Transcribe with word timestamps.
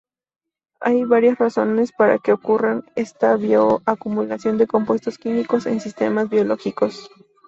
Hay 0.79 1.03
varias 1.03 1.37
razones 1.37 1.91
para 1.95 2.17
que 2.17 2.31
ocurra 2.33 2.81
esta 2.95 3.35
bioacumulación 3.35 4.57
de 4.57 4.65
compuestos 4.65 5.19
químicos 5.19 5.67
en 5.67 5.79
sistemas 5.79 6.27
biológicos. 6.27 7.11